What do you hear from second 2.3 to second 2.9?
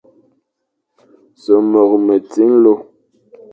nlô.